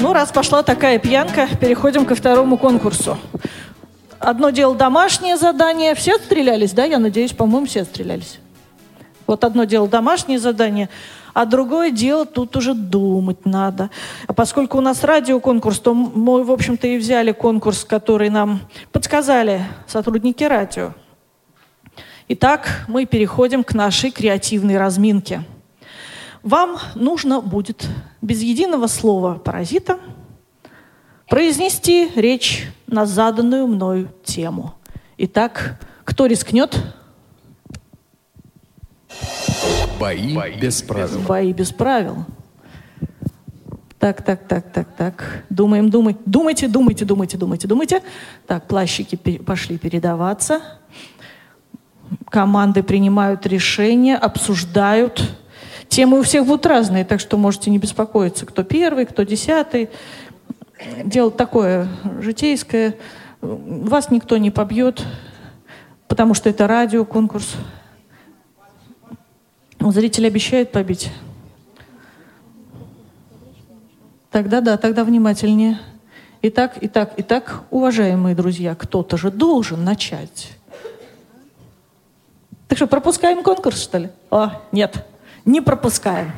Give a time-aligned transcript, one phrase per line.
[0.00, 3.18] Ну, раз пошла такая пьянка, переходим ко второму конкурсу.
[4.18, 5.94] Одно дело домашнее задание.
[5.94, 6.84] Все стрелялись, да?
[6.86, 8.38] Я надеюсь, по-моему, все стрелялись.
[9.26, 10.88] Вот одно дело домашнее задание,
[11.34, 13.90] а другое дело тут уже думать надо.
[14.26, 18.60] А поскольку у нас радиоконкурс, то мы, в общем-то, и взяли конкурс, который нам
[18.92, 20.94] подсказали сотрудники радио.
[22.26, 25.44] Итак, мы переходим к нашей креативной разминке.
[26.42, 27.86] Вам нужно будет
[28.22, 29.98] без единого слова паразита
[31.28, 34.74] произнести речь на заданную мною тему.
[35.18, 36.76] Итак, кто рискнет?
[39.98, 41.20] Бои, Бои без правил.
[41.20, 42.24] Бои без правил.
[43.98, 45.44] Так, так, так, так, так.
[45.50, 46.16] Думаем, думай.
[46.24, 48.02] Думайте, думайте, думайте, думайте, думайте.
[48.46, 50.62] Так, плащики пошли передаваться.
[52.30, 55.22] Команды принимают решения, обсуждают.
[55.90, 59.90] Темы у всех будут разные, так что можете не беспокоиться, кто первый, кто десятый.
[61.04, 61.88] Дело такое
[62.20, 62.94] житейское.
[63.40, 65.04] Вас никто не побьет,
[66.06, 67.56] потому что это радио, конкурс.
[69.80, 71.10] Зритель обещает побить.
[74.30, 75.80] Тогда да, тогда внимательнее.
[76.40, 80.52] Итак, итак, итак, уважаемые друзья, кто-то же должен начать.
[82.68, 84.10] Так что, пропускаем конкурс, что ли?
[84.30, 85.04] О, нет,
[85.44, 86.32] не пропускаем.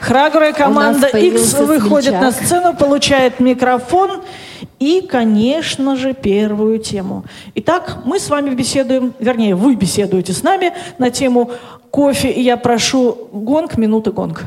[0.00, 2.22] Храбрая команда X выходит смельчак.
[2.22, 4.22] на сцену, получает микрофон
[4.78, 7.24] и, конечно же, первую тему.
[7.54, 11.52] Итак, мы с вами беседуем, вернее, вы беседуете с нами на тему
[11.90, 14.44] кофе, и я прошу гонг, минуты гонг.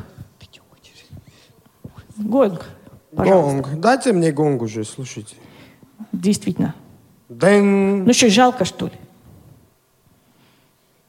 [2.17, 2.65] Гонг,
[3.15, 3.61] пожалуйста.
[3.61, 3.79] Гонг.
[3.79, 5.35] Дайте мне гонг уже, слушайте.
[6.11, 6.75] Действительно.
[7.29, 8.03] Дэн.
[8.05, 8.93] Ну что, жалко, что ли?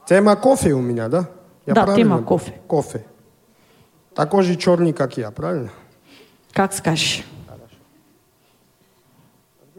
[0.09, 1.29] Тема кофе у меня, да?
[1.69, 2.55] Я да, тема кофе.
[2.67, 3.05] Кофе.
[4.15, 5.71] Такой же черный, как я, правильно?
[6.55, 7.23] Как скажешь.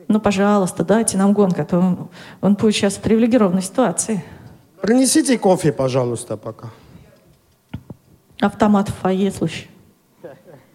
[0.07, 2.09] Ну, пожалуйста, дайте нам гонка, то он,
[2.41, 4.23] он будет сейчас в привилегированной ситуации.
[4.79, 6.69] Принесите кофе, пожалуйста, пока.
[8.39, 9.67] Автомат в фойе, слушай.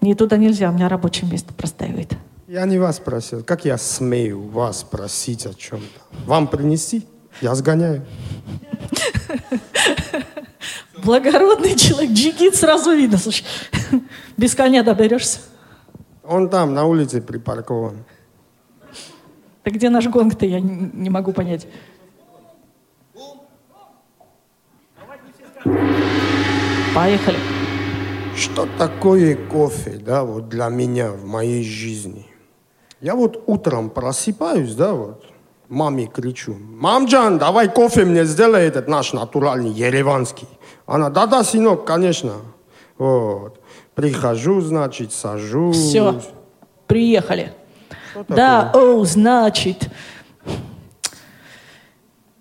[0.00, 2.12] Не туда нельзя, у меня рабочее место простаивает.
[2.48, 3.44] Я не вас просил.
[3.44, 6.00] Как я смею вас просить о чем-то?
[6.26, 7.06] Вам принести?
[7.40, 8.04] Я сгоняю.
[11.04, 13.44] Благородный человек, джигит сразу видно, слушай.
[14.36, 15.40] Без коня доберешься.
[16.24, 18.04] Он там, на улице припаркован.
[19.62, 21.66] Так где наш гонг-то, я не, не могу понять.
[26.94, 27.38] Поехали.
[28.36, 32.26] Что такое кофе, да, вот для меня в моей жизни?
[33.00, 35.24] Я вот утром просыпаюсь, да, вот,
[35.68, 40.48] маме кричу, «Мамджан, давай кофе мне сделай этот наш натуральный, ереванский».
[40.86, 42.34] Она, да-да, сынок, конечно.
[42.98, 43.60] Вот.
[43.94, 45.76] Прихожу, значит, сажусь.
[45.76, 46.20] Все,
[46.86, 47.52] приехали.
[48.28, 49.88] Да, о, значит,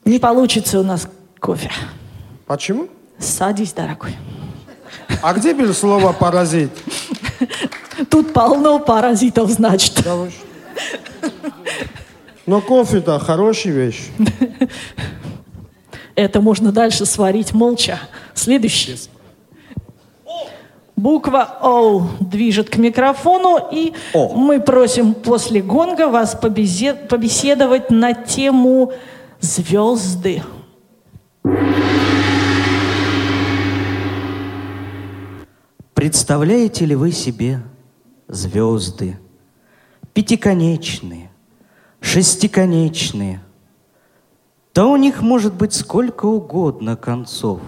[0.05, 1.07] не получится у нас
[1.39, 1.71] кофе.
[2.45, 2.89] Почему?
[3.17, 4.15] Садись, дорогой.
[5.21, 6.71] А где было слово «паразит»?
[8.09, 10.01] Тут полно паразитов, значит.
[10.03, 10.27] Да
[12.45, 14.09] Но кофе-то хорошая вещь.
[16.15, 17.99] Это можно дальше сварить молча.
[18.33, 18.97] Следующий.
[20.95, 24.35] Буква О движет к микрофону, и О.
[24.35, 27.09] мы просим после гонга вас побесед...
[27.09, 28.93] побеседовать на тему
[29.39, 30.43] звезды.
[35.93, 37.59] Представляете ли вы себе
[38.27, 39.17] звезды?
[40.13, 41.31] Пятиконечные,
[41.99, 43.41] шестиконечные–
[44.73, 47.61] да у них может быть сколько угодно концов.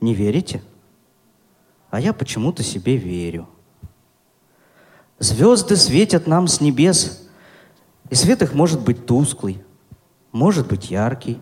[0.00, 0.62] Не верите?
[1.90, 3.48] А я почему-то себе верю.
[5.18, 7.28] Звезды светят нам с небес,
[8.08, 9.62] и свет их может быть тусклый,
[10.32, 11.38] может быть яркий.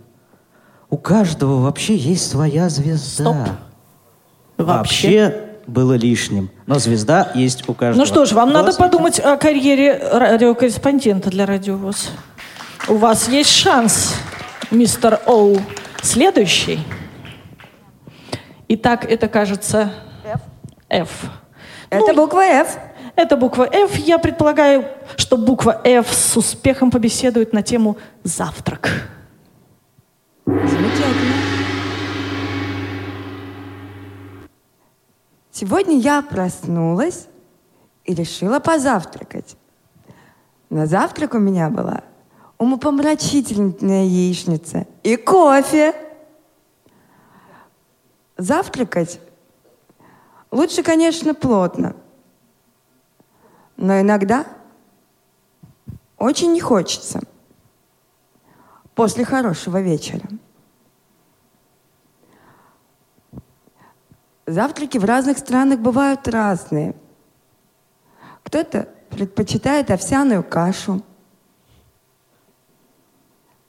[0.90, 2.98] У каждого вообще есть своя звезда.
[3.06, 3.36] Стоп.
[4.56, 6.50] Вообще, вообще было лишним.
[6.66, 8.00] Но звезда есть у каждого.
[8.00, 12.10] Ну что ж, вам надо подумать о карьере радиокорреспондента для радиовоз.
[12.88, 14.14] У вас есть шанс
[14.70, 15.60] мистер Оу.
[16.02, 16.80] Следующий.
[18.68, 19.92] Итак, это кажется
[20.24, 20.40] F.
[20.90, 21.30] F.
[21.88, 22.78] Это ну, буква F.
[23.16, 23.96] Это буква F.
[23.96, 24.84] Я предполагаю,
[25.16, 29.08] что буква F с успехом побеседует на тему завтрак.
[30.44, 31.34] Замечательно.
[35.50, 37.26] Сегодня я проснулась
[38.04, 39.56] и решила позавтракать.
[40.68, 42.02] На завтрак у меня была
[42.58, 45.94] умопомрачительная яичница и кофе.
[48.38, 49.20] Завтракать
[50.52, 51.96] лучше, конечно, плотно.
[53.76, 54.46] Но иногда
[56.16, 57.20] очень не хочется
[58.94, 60.28] после хорошего вечера.
[64.46, 66.94] Завтраки в разных странах бывают разные.
[68.44, 71.02] Кто-то предпочитает овсяную кашу,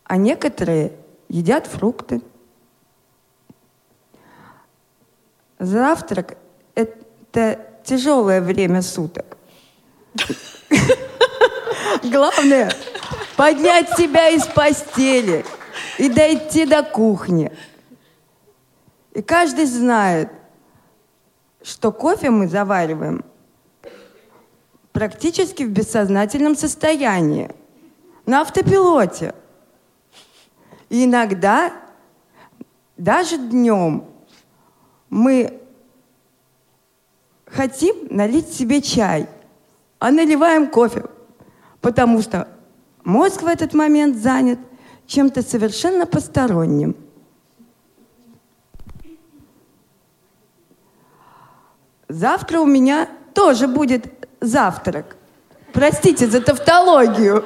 [0.04, 0.94] а некоторые
[1.27, 2.21] едят фрукты.
[5.59, 6.38] Завтрак–
[6.75, 9.38] это тяжелое время суток.
[12.03, 12.71] Главное–
[13.35, 15.45] поднять себя из постели
[15.97, 17.51] и дойти до кухни.
[19.13, 20.31] И каждый знает,
[21.61, 23.25] что кофе мы завариваем
[24.94, 27.51] практически в бессознательном состоянии,
[28.25, 29.33] на автопилоте.
[30.89, 31.73] И иногда,
[32.97, 34.08] даже днем,
[35.09, 35.59] мы
[37.45, 39.27] хотим налить себе чай,
[40.00, 41.06] а наливаем кофе,
[41.81, 42.47] потому что
[43.03, 44.59] мозг в этот момент занят
[45.07, 46.95] чем-то совершенно посторонним.
[52.07, 55.15] Завтра у меня тоже будет завтрак.
[55.73, 57.45] Простите за тавтологию.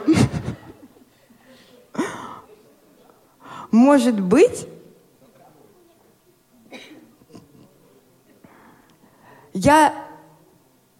[3.71, 4.68] Может быть,
[9.53, 9.94] я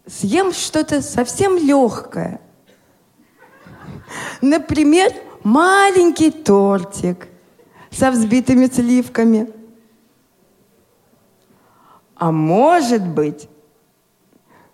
[0.06, 2.40] съем что-то совсем легкое.
[4.40, 5.12] Например,
[5.42, 7.28] маленький тортик
[7.90, 9.50] со взбитыми сливками.
[12.16, 13.48] А может быть,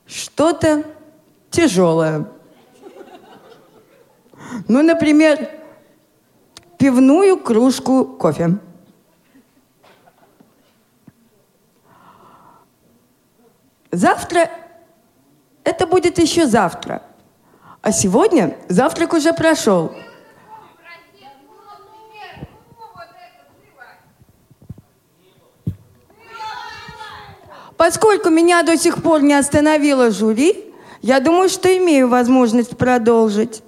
[0.07, 0.85] что-то
[1.51, 2.29] тяжелое.
[4.69, 5.49] Ну, например,
[6.79, 8.59] пивную кружку кофе.
[13.93, 14.51] Завтра
[15.65, 17.03] это будет еще завтра.
[17.83, 19.93] А сегодня завтрак уже прошел.
[27.77, 33.63] Поскольку меня до сих пор не остановило жюри, я думаю, что имею возможность продолжить.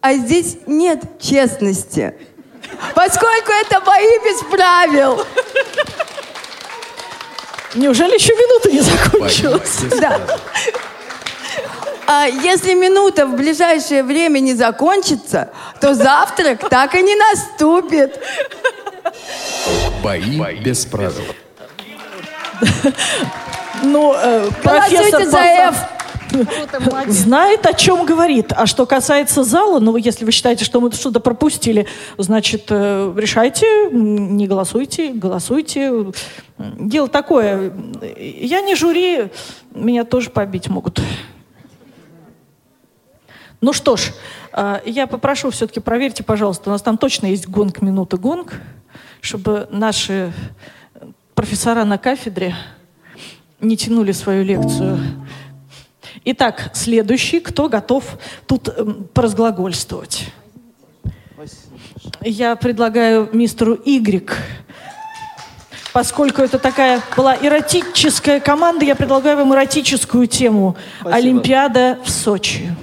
[0.00, 2.14] А здесь нет честности.
[2.94, 5.24] Поскольку это бои без правил.
[7.74, 9.78] Неужели еще минута не закончилась?
[9.90, 10.20] Бои Да.
[12.06, 15.50] А если минута в ближайшее время не закончится,
[15.80, 18.20] то завтрак так и не наступит.
[20.02, 21.24] Бои без правил.
[23.82, 25.76] Ну, э, профессор Голосуйте за F.
[27.08, 28.52] знает, о чем говорит.
[28.52, 31.86] А что касается зала, ну, если вы считаете, что мы что-то пропустили,
[32.18, 36.12] значит, э, решайте, не голосуйте, голосуйте.
[36.58, 37.72] Дело такое.
[38.18, 39.30] Я не жюри,
[39.74, 41.00] меня тоже побить могут.
[43.60, 44.12] Ну что ж,
[44.52, 48.60] э, я попрошу все-таки проверьте, пожалуйста, у нас там точно есть гонг, минута, гонг,
[49.20, 50.32] чтобы наши
[51.34, 52.54] профессора на кафедре
[53.60, 54.98] не тянули свою лекцию.
[56.26, 60.32] Итак, следующий, кто готов тут эм, поразглагольствовать?
[62.22, 64.38] Я предлагаю мистеру Игрик.
[65.92, 70.76] Поскольку это такая была эротическая команда, я предлагаю вам эротическую тему.
[71.00, 71.16] Спасибо.
[71.16, 72.74] Олимпиада в Сочи.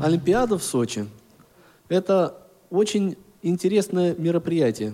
[0.00, 1.06] Олимпиада в Сочи–
[1.88, 2.36] это
[2.68, 4.92] очень интересное мероприятие.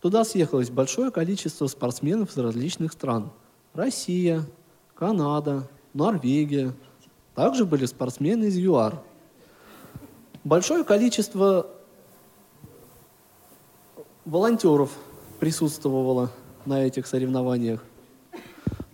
[0.00, 3.30] Туда съехалось большое количество спортсменов из различных стран.
[3.74, 4.44] Россия,
[4.96, 6.72] Канада, Норвегия.
[7.34, 8.98] Также были спортсмены из ЮАР.
[10.42, 11.66] Большое количество
[14.24, 14.90] волонтеров
[15.38, 16.30] присутствовало
[16.64, 17.84] на этих соревнованиях.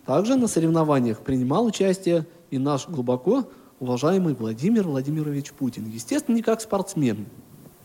[0.04, 3.44] Также на соревнованиях принимал участие и наш глубоко
[3.78, 5.86] уважаемый Владимир Владимирович Путин.
[5.86, 7.26] Естественно, не как спортсмен,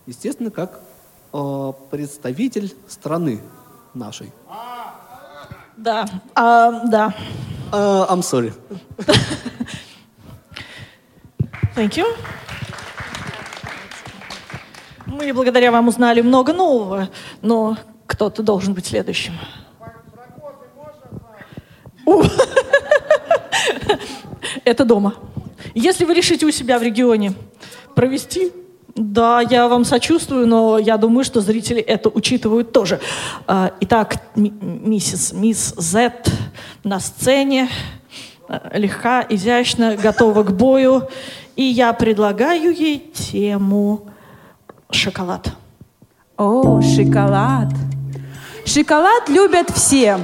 [0.07, 0.81] естественно, как
[1.33, 3.41] э, представитель страны
[3.93, 4.31] нашей.
[5.77, 7.13] Да, а, да.
[7.71, 8.53] Uh, I'm sorry.
[11.75, 12.05] Thank you.
[15.05, 17.09] Мы благодаря вам узнали много нового,
[17.41, 19.33] но кто-то должен быть следующим.
[24.63, 25.15] Это дома.
[25.74, 27.33] Если вы решите у себя в регионе
[27.95, 28.51] провести,
[28.97, 32.99] да, я вам сочувствую, но я думаю, что зрители это учитывают тоже.
[33.45, 36.11] А, Итак, ми- миссис, мисс Z
[36.83, 37.69] на сцене,
[38.49, 41.03] э, легка, изящно, готова к бою.
[41.55, 44.07] И я предлагаю ей тему
[44.91, 45.49] шоколад.
[46.37, 47.69] О, шоколад.
[48.65, 50.19] Шоколад любят все.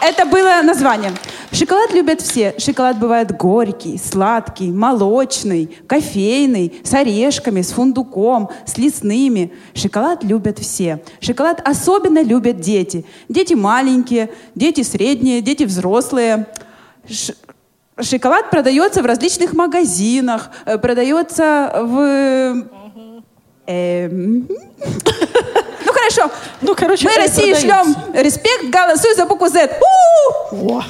[0.00, 1.12] Это было название.
[1.52, 2.54] Шоколад любят все.
[2.58, 9.52] Шоколад бывает горький, сладкий, молочный, кофейный, с орешками, с фундуком, с лесными.
[9.74, 11.02] Шоколад любят все.
[11.20, 13.04] Шоколад особенно любят дети.
[13.28, 16.46] Дети маленькие, дети средние, дети взрослые.
[17.08, 17.34] Ш-
[18.00, 22.64] Шоколад продается в различных магазинах, э, продается в...
[23.66, 24.48] Эм,
[25.84, 26.30] Ну хорошо.
[26.62, 29.78] Ну, короче, Мы России шлем респект, голосуй за букву Z.
[30.50, 30.72] У!
[30.72, 30.82] О!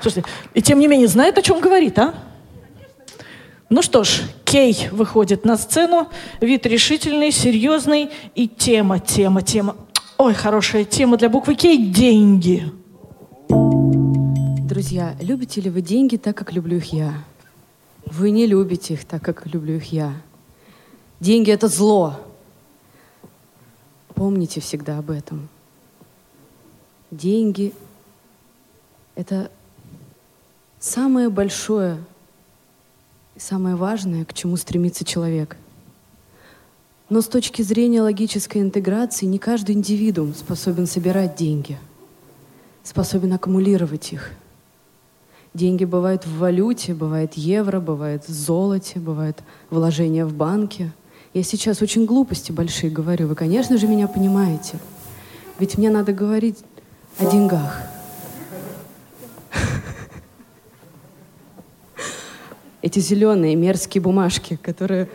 [0.00, 2.14] Слушайте, и тем не менее знает, о чем говорит, а?
[3.70, 6.08] Ну что ж, Кей выходит на сцену,
[6.40, 9.76] вид решительный, серьезный, и тема, тема, тема.
[10.18, 12.70] Ой, хорошая тема для буквы Кей– деньги.
[13.48, 17.14] Друзья, любите ли вы деньги так, как люблю их я?
[18.04, 20.12] Вы не любите их так, как люблю их я.
[21.20, 22.20] Деньги— это зло.
[24.14, 25.48] Помните всегда об этом.
[27.12, 27.74] Деньги—
[29.16, 29.50] это
[30.80, 31.98] самое большое
[33.36, 35.58] и самое важное, к чему стремится человек.
[37.10, 41.78] Но с точки зрения логической интеграции не каждый индивидуум способен собирать деньги,
[42.82, 44.30] способен аккумулировать их.
[45.52, 50.92] Деньги бывают в валюте, бывает евро, бывает в золоте, бывает вложения в банке.
[51.34, 53.28] Я сейчас очень глупости большие говорю.
[53.28, 54.78] Вы, конечно же, меня понимаете.
[55.58, 56.64] Ведь мне надо говорить
[57.18, 57.82] о деньгах.
[62.82, 65.08] Эти зеленые мерзкие бумажки, которые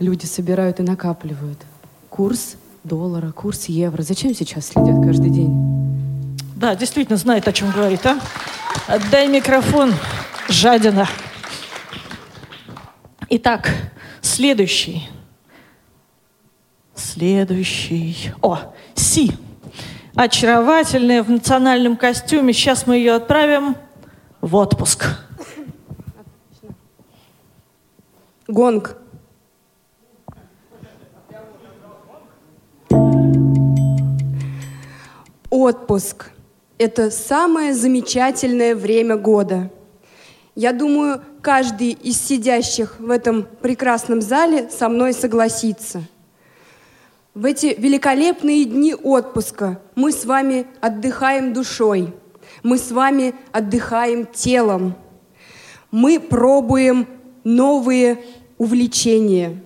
[0.00, 1.60] люди собирают и накапливают.
[2.10, 4.02] Курс доллара, курс евро.
[4.02, 6.36] Зачем сейчас следят каждый день?
[6.56, 8.18] Да, действительно знает, о чем говорит, а?
[8.86, 9.92] Отдай микрофон,
[10.48, 11.08] жадина.
[13.30, 13.70] Итак,
[14.20, 15.08] следующий.
[17.14, 18.32] Следующий.
[18.42, 18.58] О,
[18.96, 19.30] Си.
[20.16, 22.52] Очаровательная в национальном костюме.
[22.52, 23.76] Сейчас мы ее отправим
[24.40, 25.06] в отпуск.
[28.48, 28.96] Гонг.
[35.50, 36.32] Отпуск–
[36.78, 39.70] это самое замечательное время года.
[40.56, 46.02] Я думаю, каждый из сидящих в этом прекрасном зале со мной согласится.
[47.34, 52.14] В эти великолепные дни отпуска мы с вами отдыхаем душой,
[52.62, 54.94] мы с вами отдыхаем телом,
[55.90, 57.08] мы пробуем
[57.42, 58.24] новые
[58.56, 59.60] увлечения,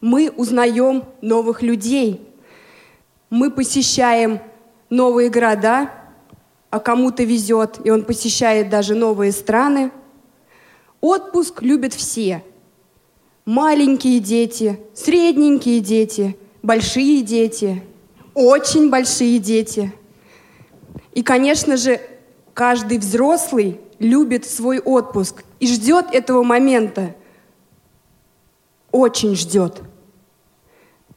[0.00, 2.28] мы узнаем новых людей,
[3.30, 4.40] мы посещаем
[4.90, 5.92] новые города,
[6.70, 9.92] а кому-то везет, и он посещает даже новые страны.
[11.00, 12.42] Отпуск любят все.
[13.44, 17.82] Маленькие дети, средненькие дети, большие дети,
[18.34, 19.92] очень большие дети.
[21.12, 22.00] И, конечно же,
[22.54, 27.14] каждый взрослый любит свой отпуск и ждет этого момента.
[28.92, 29.82] Очень ждет.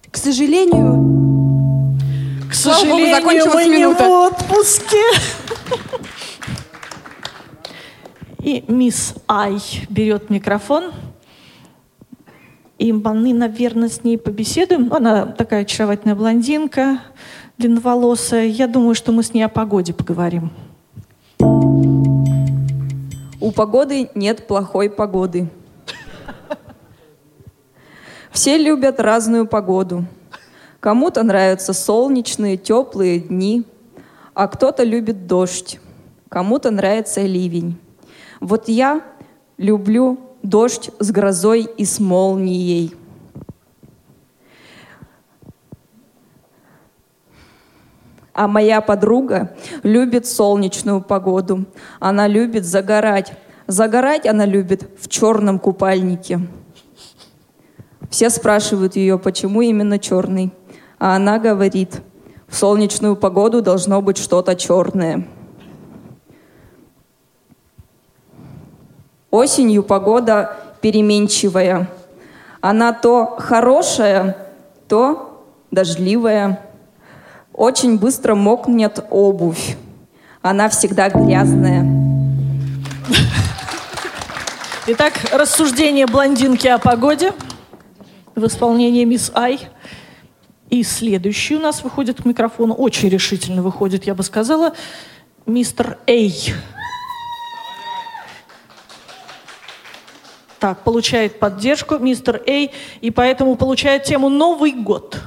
[0.09, 1.97] К сожалению,
[2.49, 4.03] К Слава богу, сожалению, закончилась мы не минута.
[4.03, 5.03] в отпуске.
[8.39, 9.57] И мисс Ай
[9.89, 10.91] берет микрофон.
[12.81, 14.91] И мы, наверное, с ней побеседуем.
[14.91, 16.99] Она такая очаровательная блондинка,
[17.59, 18.47] длинноволосая.
[18.47, 20.49] Я думаю, что мы с ней о погоде поговорим.
[23.39, 25.47] У погоды нет плохой погоды.
[28.31, 30.05] Все любят разную погоду.
[30.79, 33.63] Кому-то нравятся солнечные, теплые дни,
[34.33, 35.79] а кто-то любит дождь,
[36.29, 37.77] кому-то нравится ливень.
[38.39, 39.03] Вот я
[39.59, 42.95] люблю дождь с грозой и с молнией.
[48.33, 51.65] А моя подруга любит солнечную погоду.
[51.99, 53.33] Она любит загорать.
[53.67, 56.39] Загорать она любит в черном купальнике.
[58.09, 60.51] Все спрашивают ее, почему именно черный.
[60.97, 62.01] А она говорит,
[62.47, 65.27] в солнечную погоду должно быть что-то черное.
[69.31, 71.89] Осенью погода переменчивая.
[72.59, 74.35] Она то хорошая,
[74.89, 76.61] то дождливая.
[77.53, 79.77] Очень быстро мокнет обувь.
[80.41, 81.85] Она всегда грязная.
[84.87, 87.33] Итак, рассуждение блондинки о погоде
[88.35, 89.61] в исполнении мисс Ай.
[90.69, 94.73] И следующий у нас выходит к микрофону, очень решительно выходит, я бы сказала,
[95.45, 96.53] мистер Эй.
[100.61, 105.17] Так, получает поддержку мистер Эй, и поэтому получает тему «Новый год».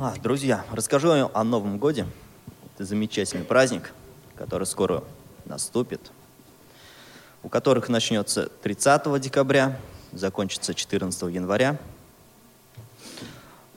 [0.00, 2.08] А, друзья, расскажу вам о Новом Годе.
[2.74, 3.92] Это замечательный праздник,
[4.34, 5.04] который скоро
[5.44, 6.10] наступит,
[7.44, 9.78] у которых начнется 30 декабря,
[10.10, 11.78] закончится 14 января.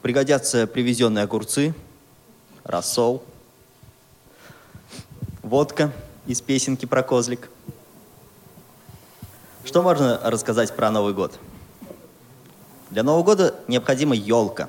[0.01, 1.75] Пригодятся привезенные огурцы,
[2.63, 3.23] рассол,
[5.43, 5.93] водка
[6.25, 7.51] из песенки про козлик.
[9.69, 11.37] Что можно рассказать про Новый год?
[12.89, 14.67] Для Нового года необходима елка.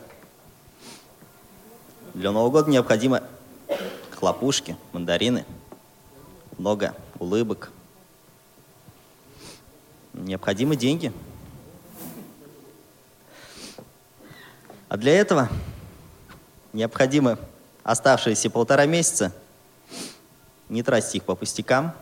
[2.12, 3.22] Для Нового года необходимы
[4.10, 5.46] хлопушки, мандарины,
[6.58, 7.70] много улыбок.
[10.12, 11.14] Необходимы деньги.
[14.90, 15.48] А для этого
[16.74, 17.38] необходимо
[17.84, 19.32] оставшиеся полтора месяца
[20.68, 21.94] не тратить их по пустякам,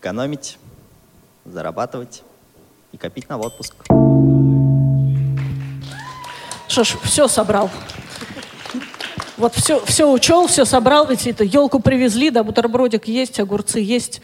[0.00, 0.58] экономить,
[1.44, 2.22] зарабатывать
[2.92, 3.74] и копить на отпуск.
[6.68, 7.70] Что ж, все собрал.
[9.36, 14.22] Вот все, все учел, все собрал, ведь это елку привезли, да, бутербродик есть, огурцы есть.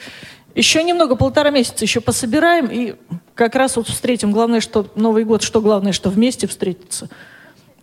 [0.54, 2.94] Еще немного, полтора месяца еще пособираем, и
[3.34, 4.32] как раз вот встретим.
[4.32, 7.10] Главное, что Новый год, что главное, что вместе встретиться.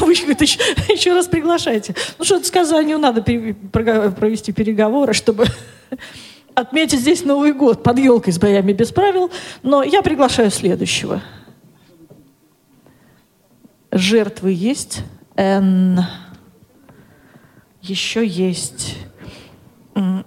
[0.00, 1.94] Вы еще, раз приглашайте.
[2.18, 5.46] Ну что, с Казанью надо провести переговоры, чтобы
[6.54, 9.30] отметить здесь Новый год под елкой с боями без правил.
[9.62, 11.22] Но я приглашаю следующего.
[13.90, 15.02] Жертвы есть.
[15.36, 16.00] Н.
[17.80, 18.96] Еще есть.
[19.94, 20.24] М,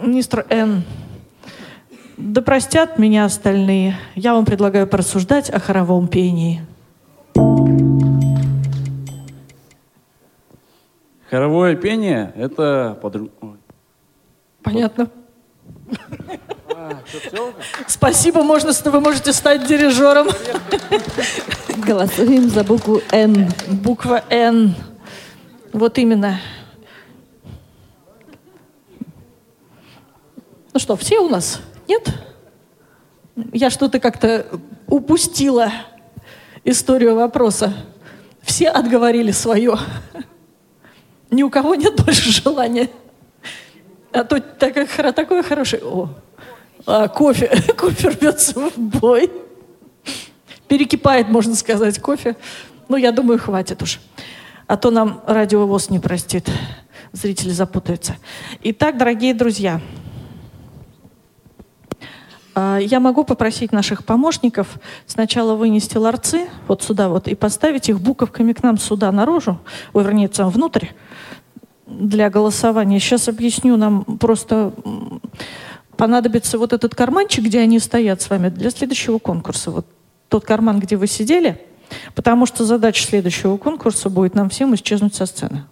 [0.00, 0.82] Мистер Н.
[2.16, 3.96] Да простят меня остальные.
[4.14, 6.62] Я вам предлагаю порассуждать о хоровом пении.
[11.30, 13.30] Хоровое пение— это подру...
[17.86, 20.28] Спасибо, можно, вы можете стать дирижером.
[21.76, 23.52] Голосуем за букву Н.
[23.68, 24.74] Буква Н.
[25.72, 26.40] Вот именно.
[30.72, 31.60] Ну что, все у нас?
[31.86, 32.08] Нет?
[33.52, 34.46] Я что-то как-то
[34.86, 35.70] упустила
[36.64, 37.74] историю вопроса.
[38.42, 39.78] Все отговорили свое.
[41.30, 42.88] Ни у кого нет больше желания.
[44.12, 45.82] А то так как хоро- такое хорошее...
[45.84, 46.08] О,
[46.86, 47.50] а, кофе.
[47.78, 49.30] кофе рвется в бой.
[50.68, 52.36] Перекипает, можно сказать, кофе.
[52.88, 54.00] Ну, я думаю, хватит уж.
[54.66, 56.50] А то нам радиовоз не простит.
[57.12, 58.16] Зрители запутаются.
[58.62, 59.80] Итак, дорогие друзья,
[62.54, 64.68] а, я могу попросить наших помощников
[65.06, 69.58] сначала вынести ларцы вот сюда вот и поставить их буковками к нам сюда наружу,
[69.94, 70.88] вернее, сам внутрь
[71.98, 72.98] для голосования.
[72.98, 74.72] Сейчас объясню, нам просто
[75.96, 79.70] понадобится вот этот карманчик, где они стоят с вами, для следующего конкурса.
[79.70, 79.86] Вот
[80.28, 81.60] тот карман, где вы сидели,
[82.14, 85.64] потому что задача следующего конкурса будет нам всем исчезнуть со сцены.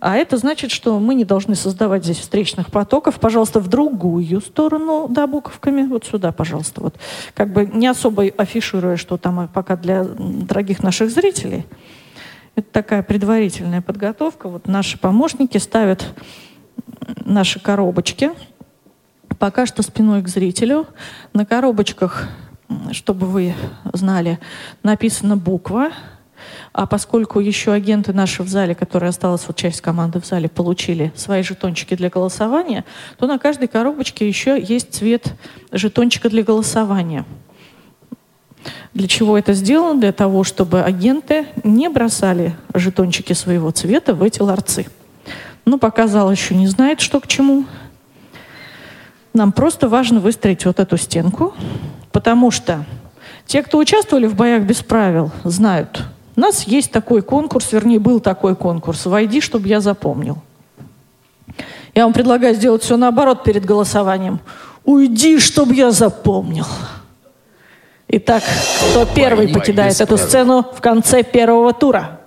[0.00, 3.18] А это значит, что мы не должны создавать здесь встречных потоков.
[3.18, 5.82] Пожалуйста, в другую сторону, да, буковками.
[5.82, 6.82] Вот сюда, пожалуйста.
[6.82, 6.94] Вот.
[7.34, 11.66] Как бы не особо афишируя, что там э, пока для дорогих наших зрителей.
[12.58, 14.48] Это такая предварительная подготовка.
[14.48, 16.12] Вот наши помощники ставят
[17.24, 18.32] наши коробочки.
[19.38, 20.88] Пока что спиной к зрителю.
[21.32, 22.28] На коробочках,
[22.90, 23.54] чтобы вы
[23.92, 24.40] знали,
[24.82, 25.92] написана буква.
[26.72, 31.12] А поскольку еще агенты наши в зале, которые осталась вот часть команды в зале, получили
[31.14, 32.84] свои жетончики для голосования,
[33.18, 35.32] то на каждой коробочке еще есть цвет
[35.70, 37.24] жетончика для голосования.
[38.94, 40.00] Для чего это сделано?
[40.00, 44.86] Для того, чтобы агенты не бросали жетончики своего цвета в эти ларцы.
[45.64, 47.64] Но пока зал еще не знает, что к чему.
[49.34, 51.54] Нам просто важно выстроить вот эту стенку,
[52.10, 52.84] потому что
[53.46, 56.04] те, кто участвовали в боях без правил, знают,
[56.36, 59.06] у нас есть такой конкурс, вернее, был такой конкурс.
[59.06, 60.38] Войди, чтобы я запомнил.
[61.94, 64.40] Я вам предлагаю сделать все наоборот перед голосованием.
[64.84, 66.66] Уйди, чтобы я запомнил.
[68.10, 68.42] Итак,
[68.90, 72.20] кто первый покидает эту сцену в конце первого тура?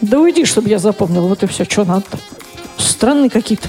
[0.00, 1.28] Да уйди, чтобы я запомнил.
[1.28, 1.64] Вот и все.
[1.64, 2.18] Что надо-то?
[2.78, 3.68] Странные какие-то.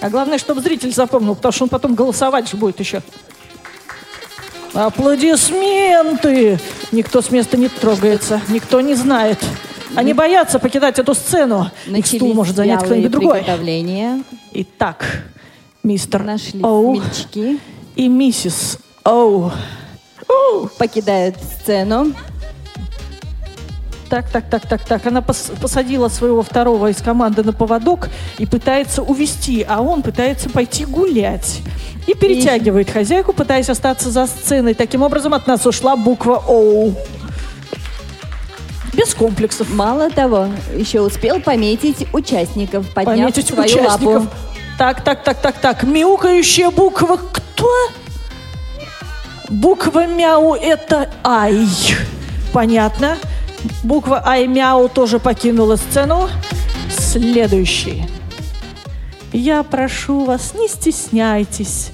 [0.00, 3.02] А главное, чтобы зритель запомнил, потому что он потом голосовать же будет еще.
[4.74, 6.60] Аплодисменты!
[6.92, 9.38] Никто с места не трогается, никто не знает.
[9.96, 11.70] Они боятся покидать эту сцену.
[11.86, 13.44] Их стул может занять кто-нибудь другой.
[14.52, 15.24] Итак,
[15.82, 17.58] мистер Нашли Оу смельчаки.
[17.96, 19.50] и миссис Оу.
[20.28, 20.68] Оу.
[20.78, 22.12] Покидают сцену.
[24.10, 25.06] Так, так, так, так, так.
[25.06, 30.48] Она пос- посадила своего второго из команды на поводок и пытается увести, а он пытается
[30.50, 31.60] пойти гулять.
[32.06, 34.72] И перетягивает хозяйку, пытаясь остаться за сценой.
[34.74, 36.90] Таким образом, от нас ушла буква О.
[38.94, 39.70] Без комплексов.
[39.74, 44.22] Мало того, еще успел пометить участников, подняв Пометить свою участников.
[44.22, 44.26] лапу.
[44.78, 45.82] Так, так, так, так, так.
[45.82, 47.68] Мяукающая буква кто?
[49.48, 51.66] Буква мяу это ай.
[52.52, 53.16] Понятно.
[53.82, 56.28] Буква ай мяу тоже покинула сцену.
[56.96, 58.04] Следующий.
[59.32, 61.90] Я прошу вас, не стесняйтесь.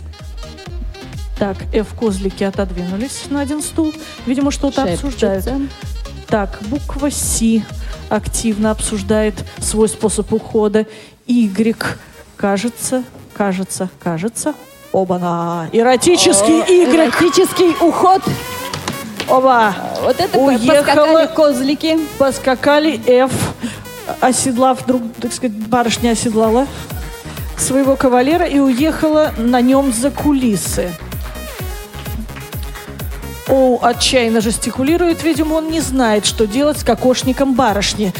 [1.38, 3.94] Так, F козлики отодвинулись на один стул.
[4.26, 5.46] Видимо, что-то обсуждают.
[6.28, 7.42] Так, буква С
[8.10, 10.86] активно обсуждает свой способ ухода.
[11.26, 11.98] Y,
[12.36, 14.54] кажется, кажется, кажется.
[14.92, 15.68] Оба-на!
[15.72, 16.94] Эротический О, Y!
[16.94, 18.22] Эротический уход.
[19.28, 19.74] Оба!
[20.02, 21.98] Вот это Уехала, поскакали козлики.
[22.18, 23.32] Поскакали F,
[24.20, 26.66] оседлав друг, так сказать, барышня оседлала
[27.58, 30.92] своего кавалера и уехала на нем за кулисы.
[33.48, 38.12] Оу отчаянно жестикулирует, видимо, он не знает, что делать с кокошником барышни.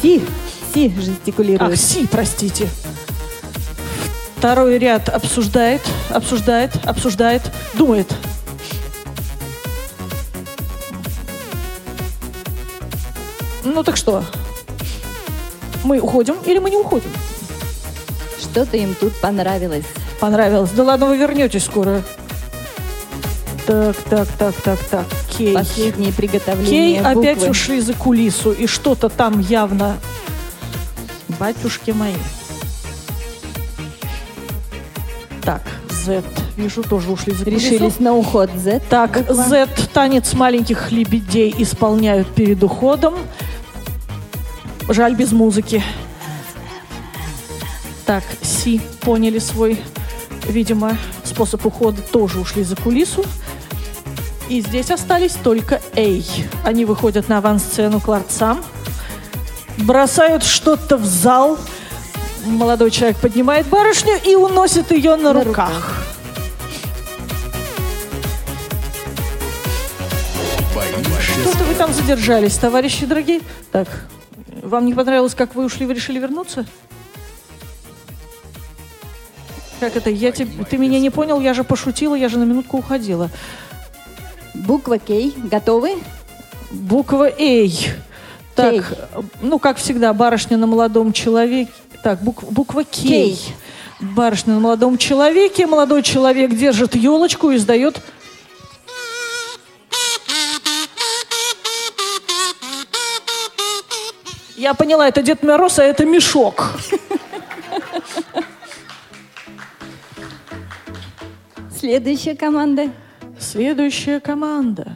[0.00, 0.22] Си,
[0.72, 1.72] Си жестикулирует.
[1.72, 2.68] Ах, Си, простите.
[4.42, 7.42] Второй ряд обсуждает, обсуждает, обсуждает,
[7.74, 8.12] думает.
[13.62, 14.24] Ну так что?
[15.84, 17.08] Мы уходим или мы не уходим?
[18.40, 19.84] Что-то им тут понравилось.
[20.18, 20.70] Понравилось.
[20.70, 22.02] Да ладно, вы вернетесь скоро.
[23.64, 25.06] Так, так, так, так, так.
[25.38, 25.54] Кей.
[25.54, 27.50] Последние Кей приготовления опять буквы.
[27.50, 29.98] ушли за кулису, и что-то там явно...
[31.38, 32.14] Батюшки мои.
[36.04, 36.22] Z.
[36.56, 37.44] Вижу, тоже ушли за.
[37.44, 38.80] Решились на уход Z.
[38.88, 39.34] Так, буква.
[39.34, 43.14] Z танец маленьких лебедей исполняют перед уходом.
[44.88, 45.82] Жаль, без музыки.
[48.04, 49.80] Так, Си поняли свой,
[50.48, 53.24] видимо, способ ухода, тоже ушли за кулису.
[54.48, 56.26] И здесь остались только Эй.
[56.64, 58.62] Они выходят на авансцену к ларцам,
[59.78, 61.58] бросают что-то в зал.
[62.44, 66.04] Молодой человек поднимает барышню и уносит ее на, На руках.
[71.42, 73.40] Что-то вы там задержались, товарищи дорогие.
[73.70, 73.88] Так,
[74.62, 76.64] вам не понравилось, как вы ушли, вы решили вернуться?
[79.80, 80.10] Как это?
[80.10, 83.30] Я теб- Ты меня не понял, я же пошутила, я же на минутку уходила.
[84.54, 85.34] Буква Кей.
[85.36, 85.98] Готовы?
[86.70, 87.90] Буква Эй.
[88.54, 88.84] Так,
[89.40, 91.72] ну, как всегда, барышня на молодом человеке.
[92.02, 93.36] Так, бук- буква Кей.
[93.36, 93.54] Кей.
[94.00, 95.66] Барышня на молодом человеке.
[95.66, 98.00] Молодой человек держит елочку и издает...
[104.56, 106.72] Я поняла, это Дед Мороз, а это мешок.
[111.76, 112.90] Следующая команда.
[113.40, 114.92] Следующая команда.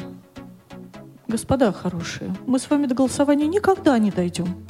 [1.26, 4.66] Господа хорошие, мы с вами до голосования никогда не дойдем.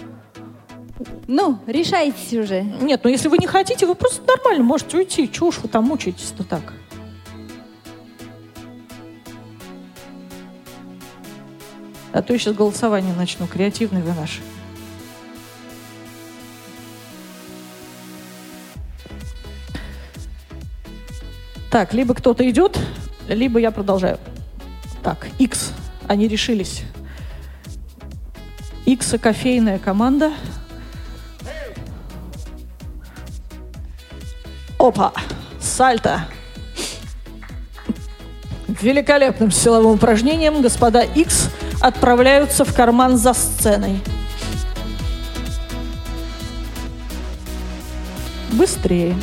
[1.26, 2.62] Ну, решайтесь уже.
[2.62, 5.30] Нет, ну если вы не хотите, вы просто нормально можете уйти.
[5.30, 6.72] Чего уж вы там мучаетесь-то так?
[12.12, 13.46] А то я сейчас голосование начну.
[13.46, 14.40] Креативный вы наш.
[21.70, 22.78] Так, либо кто-то идет,
[23.28, 24.18] либо я продолжаю.
[25.02, 25.72] Так, X.
[26.08, 26.84] Они решились.
[28.86, 30.32] X кофейная команда.
[34.86, 35.12] Опа!
[35.60, 36.20] Сальто!
[38.68, 44.00] Великолепным силовым упражнением господа X отправляются в карман за сценой.
[48.52, 49.16] Быстрее.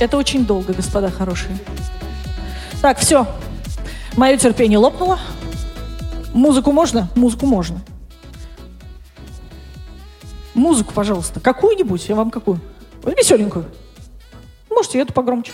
[0.00, 1.58] Это очень долго, господа хорошие.
[2.80, 3.26] Так, все.
[4.16, 5.18] Мое терпение лопнуло.
[6.32, 7.10] Музыку можно?
[7.14, 7.82] Музыку можно.
[10.62, 11.40] Музыку, пожалуйста.
[11.40, 12.08] Какую-нибудь.
[12.08, 12.60] Я вам какую?
[13.04, 13.64] Веселенькую.
[14.70, 15.50] Можете эту погромче.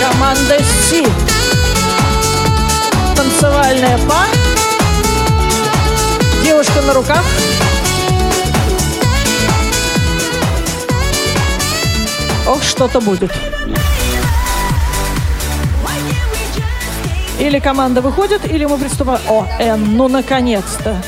[0.00, 0.56] Команда
[0.88, 1.04] Си.
[3.16, 4.26] Танцевальная па.
[6.44, 7.24] Девушка на руках.
[12.46, 13.32] Ох, что-то будет.
[17.42, 19.20] Или команда выходит, или мы приступаем.
[19.28, 21.02] О, Н, ну наконец-то.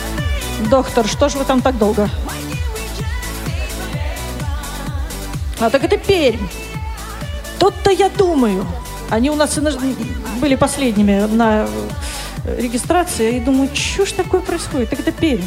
[0.68, 2.10] Доктор, что ж вы там так долго?
[5.60, 6.44] А так это Пермь.
[7.60, 8.66] Тут-то я думаю.
[9.10, 9.56] Они у нас
[10.40, 11.68] были последними на
[12.44, 13.36] э, регистрации.
[13.36, 14.90] И думаю, что ж такое происходит?
[14.90, 15.44] Так это Пермь.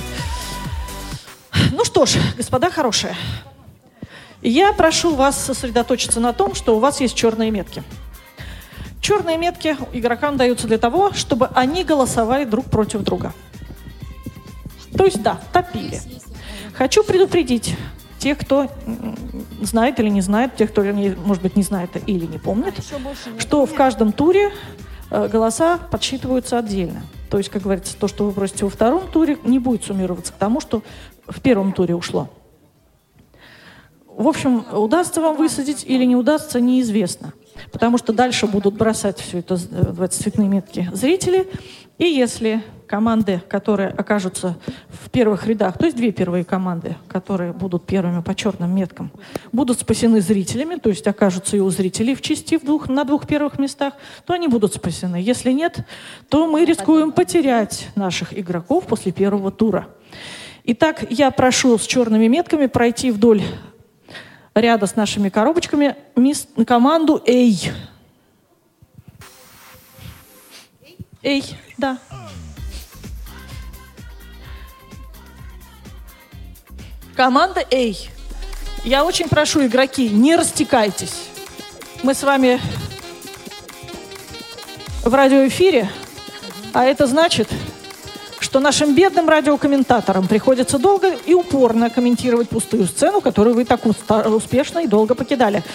[1.74, 3.14] Ну что ж, господа хорошие.
[4.42, 7.84] Я прошу вас сосредоточиться на том, что у вас есть черные метки.
[9.02, 13.34] Черные метки игрокам даются для того, чтобы они голосовали друг против друга.
[14.98, 16.00] То есть, да, топили.
[16.74, 17.76] Хочу предупредить
[18.20, 18.70] тех, кто
[19.62, 22.74] знает или не знает, тех, кто, может быть, не знает или не помнит,
[23.38, 24.52] что в каждом туре
[25.12, 27.04] э, голоса подсчитываются отдельно.
[27.30, 30.38] То есть, как говорится, то, что вы бросите во втором туре, не будет суммироваться к
[30.38, 30.82] тому, что
[31.28, 32.30] в первом туре ушло.
[34.18, 37.34] В общем, удастся вам высадить или не удастся, неизвестно.
[37.72, 41.48] Потому что дальше будут бросать все это э, в эти цветные метки зрители.
[42.00, 44.58] И если команды, которые окажутся
[44.90, 49.12] в первых рядах, то есть две первые команды, которые будут первыми по черным меткам,
[49.52, 53.28] будут спасены зрителями, то есть окажутся и у зрителей в части в двух, на двух
[53.28, 53.94] первых местах,
[54.26, 55.18] то они будут спасены.
[55.18, 55.86] Если нет,
[56.30, 59.90] то мы рискуем потерять наших игроков после первого тура.
[60.64, 63.44] Итак, я прошу с черными метками пройти вдоль
[64.60, 67.72] ряда с нашими коробочками мис- команду «Эй».
[71.24, 71.44] «Эй»,
[71.78, 71.98] да.
[77.16, 78.10] Команда «Эй».
[78.84, 81.30] Я очень прошу, игроки, не растекайтесь.
[82.04, 82.62] Мы с вами
[85.04, 85.90] в радиоэфире,
[86.74, 87.50] а это значит,
[88.48, 94.80] что нашим бедным радиокомментаторам приходится долго и упорно комментировать пустую сцену, которую вы так успешно
[94.80, 95.66] и долго покидали.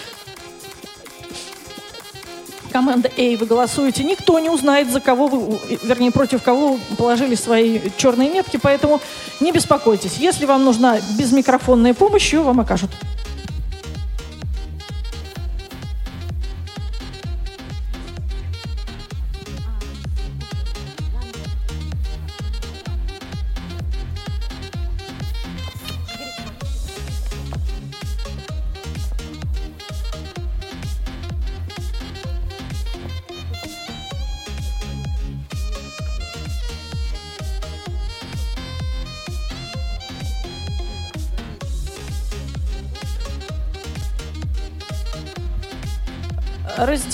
[2.73, 4.05] Команда «Эй», вы голосуете.
[4.05, 9.03] Никто не узнает, за кого вы, вернее, против кого вы положили свои черные метки, поэтому
[9.41, 10.17] не беспокойтесь.
[10.17, 12.91] Если вам нужна безмикрофонная помощь, ее вам окажут.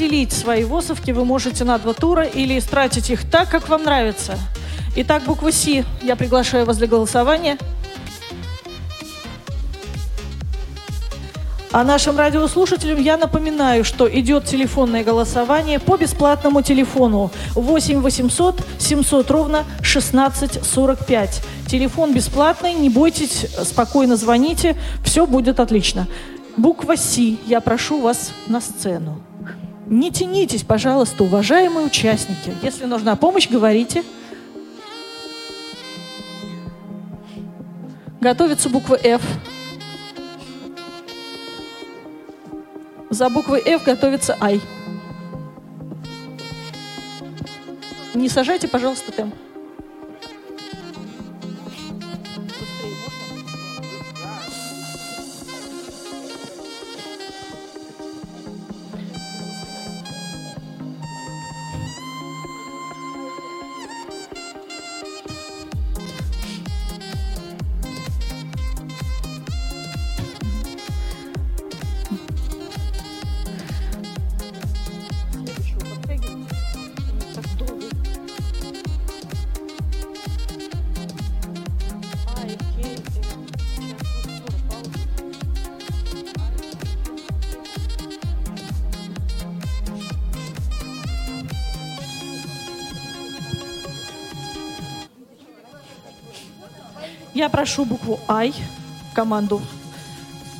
[0.08, 4.38] Разделить свои восовки вы можете на два тура или истратить их так, как вам нравится.
[4.96, 5.84] Итак, буква С.
[6.00, 7.58] Я приглашаю вас для голосования.
[11.72, 19.30] А нашим радиослушателям я напоминаю, что идет телефонное голосование по бесплатному телефону 8 800 700
[19.30, 21.42] ровно 16 45.
[21.66, 26.06] Телефон бесплатный, не бойтесь, спокойно звоните, все будет отлично.
[26.56, 27.18] Буква С.
[27.46, 29.20] Я прошу вас на сцену.
[29.88, 32.52] Не тянитесь, пожалуйста, уважаемые участники.
[32.62, 34.04] Если нужна помощь, говорите.
[38.20, 39.22] Готовится буква F.
[43.08, 44.60] За буквой F готовится I.
[48.14, 49.34] Не сажайте, пожалуйста, темп.
[97.50, 98.52] Прошу букву I,
[99.14, 99.60] команду.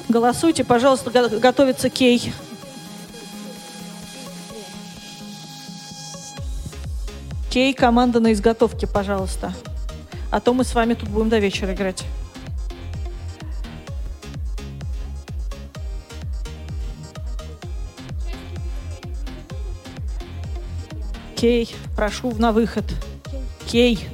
[0.09, 2.33] Голосуйте, пожалуйста, го- готовится Кей.
[7.51, 9.53] Кей, команда на изготовке, пожалуйста.
[10.31, 12.05] А то мы с вами тут будем до вечера играть.
[21.37, 22.85] Кей, прошу на выход.
[23.67, 24.09] Кей.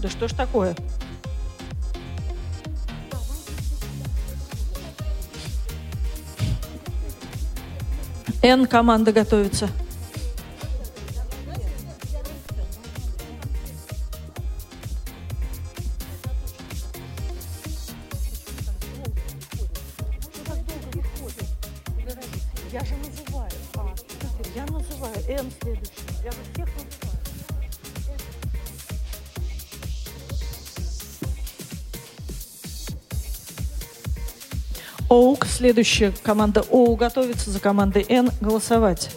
[0.00, 0.74] Да что ж такое?
[8.42, 9.68] Н команда готовится.
[35.62, 39.10] Следующая команда ОУ готовится за командой Н голосовать.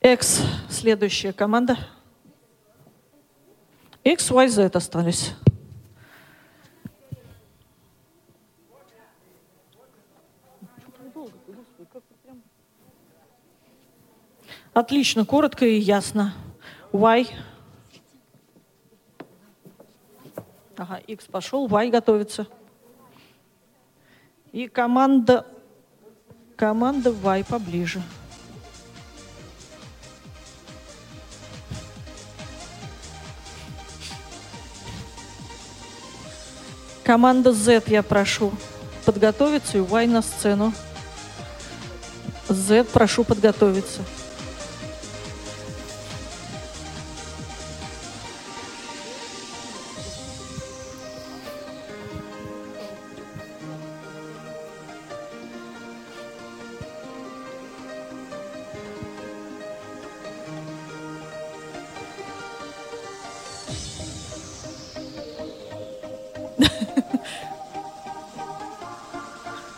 [0.00, 1.76] X, следующая команда.
[4.02, 5.34] X, Y, Z остались.
[14.76, 16.34] Отлично, коротко и ясно.
[16.92, 17.26] Y.
[20.76, 22.46] Ага, X пошел, Y готовится.
[24.52, 25.46] И команда,
[26.56, 28.02] команда Y поближе.
[37.02, 38.52] Команда Z я прошу
[39.06, 40.74] подготовиться и Y на сцену.
[42.50, 44.02] Z прошу подготовиться.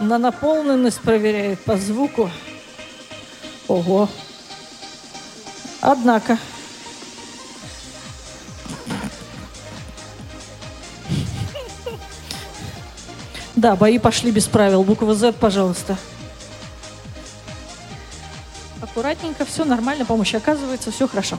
[0.08, 2.30] На наполненность проверяет по звуку.
[3.68, 4.08] Ого.
[5.82, 6.38] Однако.
[13.54, 14.82] Да, бои пошли без правил.
[14.82, 15.98] Буква Z, пожалуйста.
[18.80, 21.38] Аккуратненько, все нормально, помощь оказывается, все хорошо.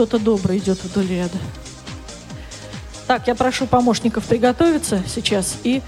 [0.00, 1.36] Кто-то добрый идет вдоль ряда.
[3.06, 5.82] Так, я прошу помощников приготовиться сейчас и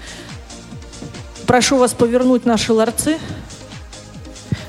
[1.47, 3.17] прошу вас повернуть наши ларцы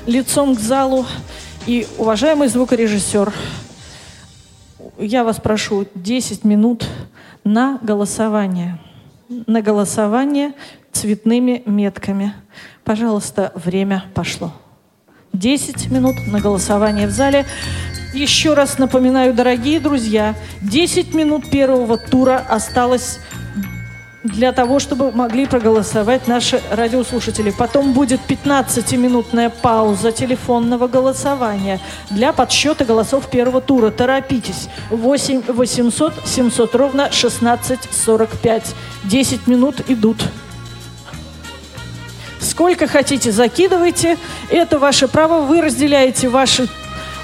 [0.07, 1.05] лицом к залу.
[1.67, 3.31] И, уважаемый звукорежиссер,
[4.97, 6.87] я вас прошу 10 минут
[7.43, 8.79] на голосование.
[9.29, 10.53] На голосование
[10.91, 12.33] цветными метками.
[12.83, 14.53] Пожалуйста, время пошло.
[15.33, 17.45] 10 минут на голосование в зале.
[18.15, 23.19] Еще раз напоминаю, дорогие друзья, 10 минут первого тура осталось
[24.23, 27.49] для того, чтобы могли проголосовать наши радиослушатели.
[27.51, 33.91] Потом будет 15-минутная пауза телефонного голосования для подсчета голосов первого тура.
[33.91, 34.69] Торопитесь.
[34.91, 38.75] 8 800 700 ровно 16 45.
[39.03, 40.23] 10 минут идут.
[42.39, 44.17] Сколько хотите, закидывайте.
[44.49, 45.41] Это ваше право.
[45.41, 46.69] Вы разделяете ваши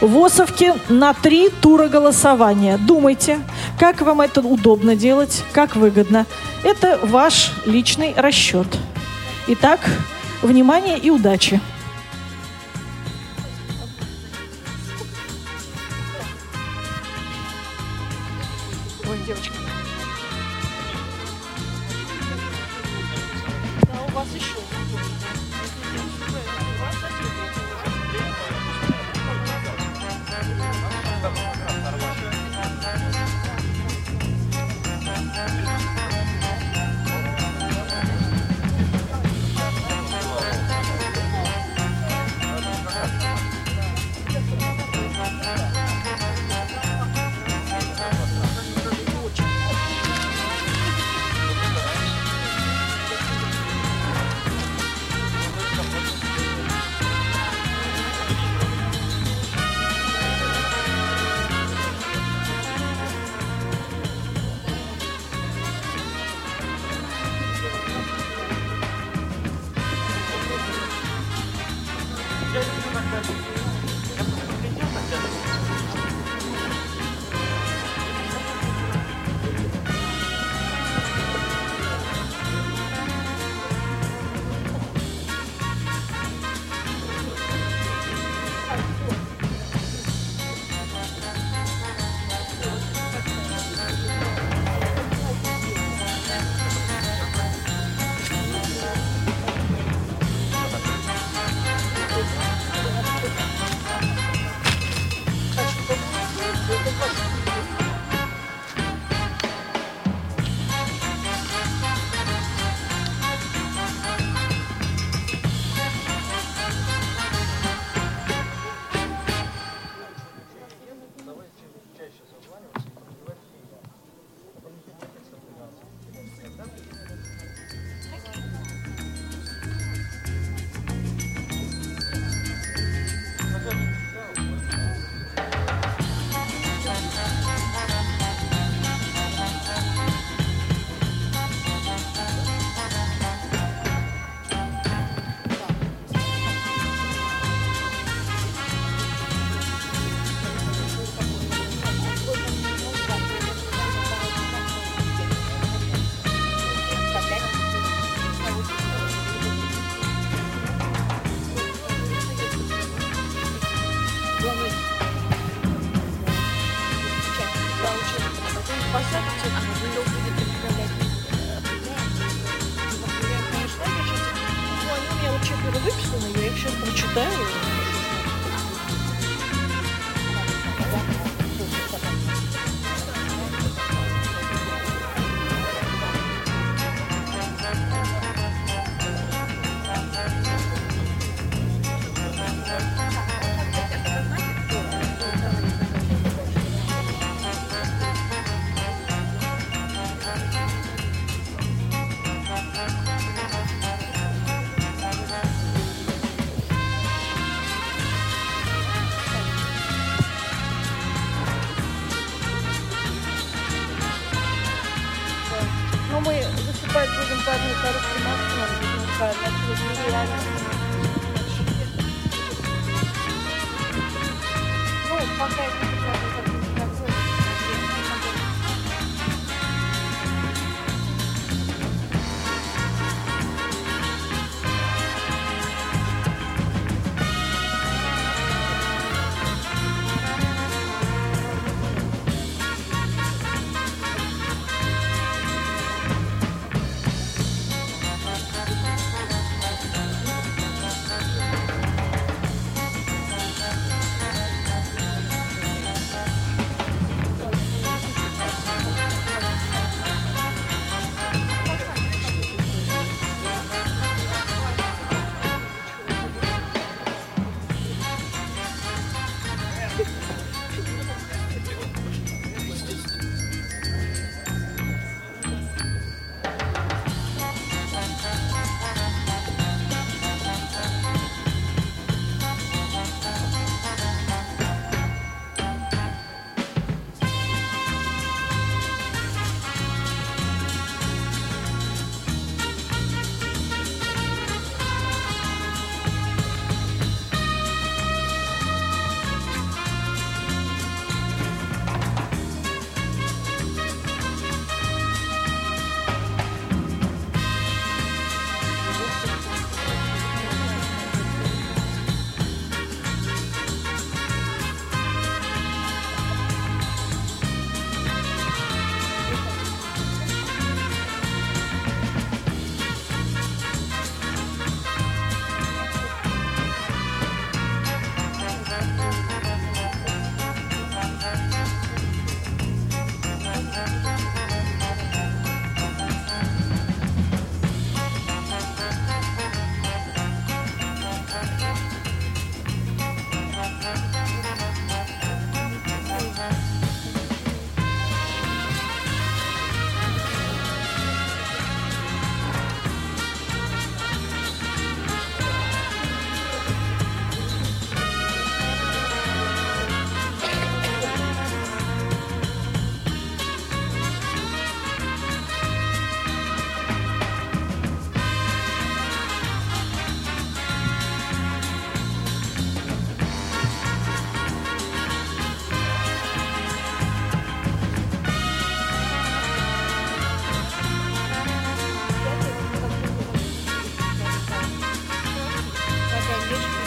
[0.01, 2.77] ВОСовки на три тура голосования.
[2.77, 3.39] Думайте,
[3.79, 6.25] как вам это удобно делать, как выгодно.
[6.63, 8.67] Это ваш личный расчет.
[9.47, 9.79] Итак,
[10.41, 11.61] внимание и удачи.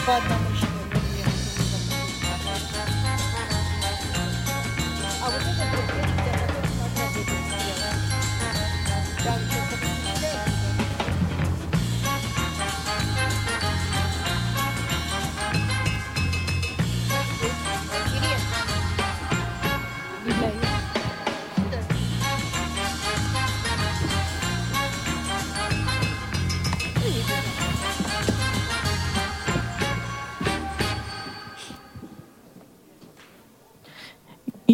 [0.07, 0.21] По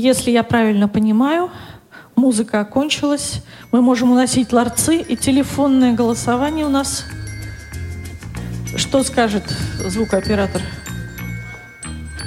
[0.01, 1.51] Если я правильно понимаю,
[2.17, 7.05] музыка окончилась, мы можем уносить ларцы, и телефонное голосование у нас...
[8.77, 9.43] Что скажет
[9.79, 10.63] звукооператор?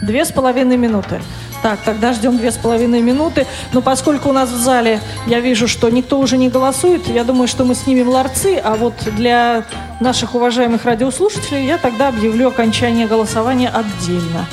[0.03, 1.19] Две с половиной минуты.
[1.63, 3.47] Так, тогда ждем две с половиной минуты.
[3.71, 7.47] Но поскольку у нас в зале я вижу, что никто уже не голосует, я думаю,
[7.47, 9.65] что мы снимем ларцы, а вот для
[9.99, 14.45] наших уважаемых радиослушателей я тогда объявлю окончание голосования отдельно.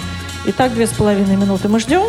[0.46, 2.04] Итак, две с половиной минуты мы ждем.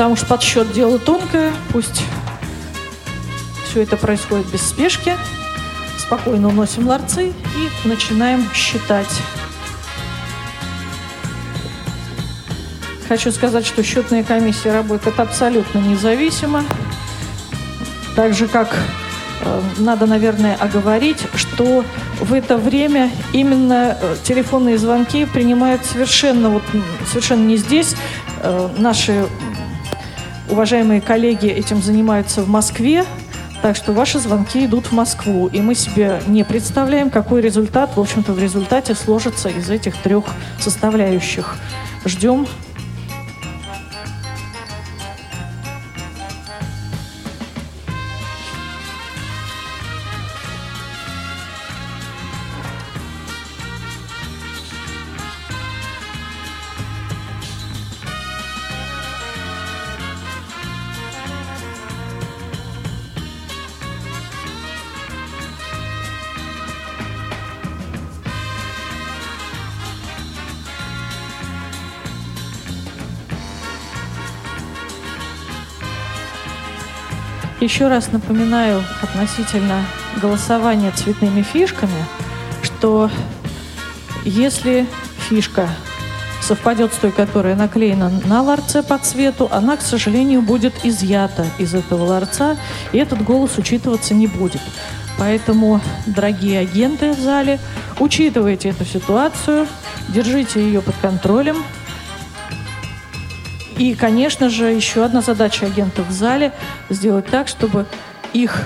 [0.00, 2.02] Потому что подсчет дело тонкое, пусть
[3.66, 5.14] все это происходит без спешки.
[5.98, 9.10] Спокойно уносим ларцы и начинаем считать.
[13.08, 16.64] Хочу сказать, что счетная комиссия работает абсолютно независимо.
[18.16, 18.74] Так же, как
[19.42, 21.84] э, надо, наверное, оговорить, что
[22.20, 26.62] в это время именно э, телефонные звонки принимают совершенно, вот,
[27.06, 27.96] совершенно не здесь.
[28.42, 29.26] Э, Наши
[30.50, 33.04] уважаемые коллеги этим занимаются в Москве,
[33.62, 38.00] так что ваши звонки идут в Москву, и мы себе не представляем, какой результат, в
[38.00, 40.24] общем-то, в результате сложится из этих трех
[40.58, 41.56] составляющих.
[42.04, 42.46] Ждем.
[77.70, 79.84] Еще раз напоминаю относительно
[80.20, 82.04] голосования цветными фишками,
[82.64, 83.08] что
[84.24, 84.88] если
[85.28, 85.68] фишка
[86.42, 91.72] совпадет с той, которая наклеена на ларце по цвету, она, к сожалению, будет изъята из
[91.72, 92.56] этого ларца,
[92.90, 94.62] и этот голос учитываться не будет.
[95.16, 97.60] Поэтому, дорогие агенты в зале,
[98.00, 99.68] учитывайте эту ситуацию,
[100.08, 101.58] держите ее под контролем,
[103.80, 106.52] и, конечно же, еще одна задача агентов в зале–
[106.90, 107.86] сделать так, чтобы
[108.34, 108.62] их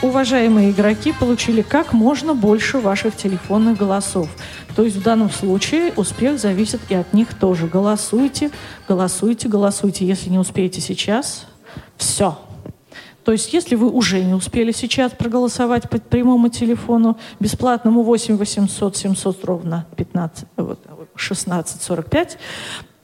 [0.00, 4.30] уважаемые игроки получили как можно больше ваших телефонных голосов.
[4.74, 7.66] То есть в данном случае успех зависит и от них тоже.
[7.66, 8.50] Голосуйте,
[8.88, 10.06] голосуйте, голосуйте.
[10.06, 11.44] Если не успеете сейчас,
[11.98, 12.38] все.
[13.24, 18.96] То есть, если вы уже не успели сейчас проголосовать по прямому телефону, бесплатному 8 800
[18.96, 20.80] 700 ровно 15, вот,
[21.14, 22.38] 16 45,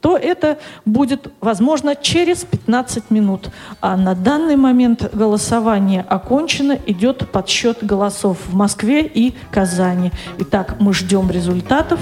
[0.03, 3.51] то это будет возможно через 15 минут.
[3.81, 10.11] А на данный момент голосование окончено, идет подсчет голосов в Москве и Казани.
[10.39, 12.01] Итак, мы ждем результатов.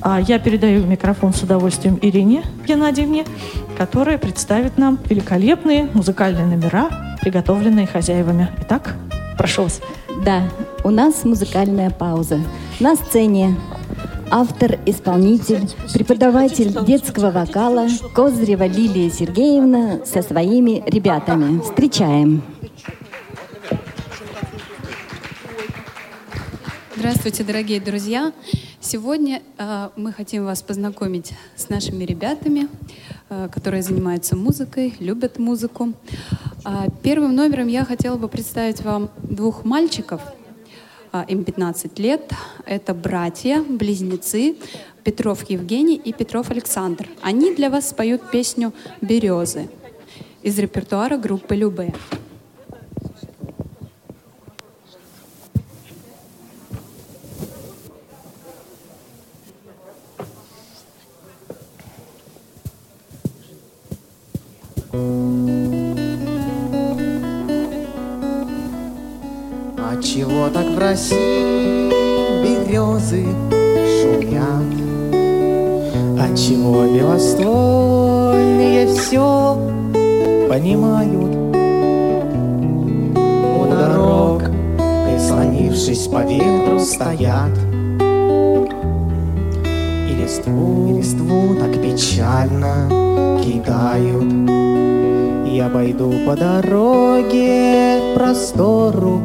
[0.00, 3.24] А я передаю микрофон с удовольствием Ирине Геннадьевне,
[3.76, 8.48] которая представит нам великолепные музыкальные номера, приготовленные хозяевами.
[8.60, 8.94] Итак,
[9.38, 9.80] прошу вас.
[10.24, 10.42] Да,
[10.84, 12.38] у нас музыкальная пауза.
[12.80, 13.56] На сцене
[14.30, 21.60] автор, исполнитель, преподаватель детского вокала Козырева Лилия Сергеевна со своими ребятами.
[21.60, 22.42] Встречаем.
[26.96, 28.32] Здравствуйте, дорогие друзья!
[28.80, 32.68] Сегодня э, мы хотим вас познакомить с нашими ребятами,
[33.28, 35.94] э, которые занимаются музыкой, любят музыку.
[36.64, 40.20] А первым номером я хотела бы представить вам двух мальчиков.
[41.14, 42.32] А, им 15 лет.
[42.66, 44.56] Это братья, близнецы
[45.04, 47.06] Петров Евгений и Петров Александр.
[47.22, 49.68] Они для вас споют песню «Березы»
[50.42, 51.94] из репертуара группы «Любе».
[64.92, 65.43] А
[70.04, 71.88] чего так в России
[72.42, 73.24] березы
[74.02, 74.68] шумят?
[76.20, 79.56] А чего белоствольные все
[80.46, 81.34] понимают?
[83.56, 84.42] У дорог,
[85.06, 87.56] прислонившись по ветру, стоят
[90.10, 92.90] И листву, и листву так печально
[93.42, 94.30] кидают
[95.50, 99.22] Я пойду по дороге простору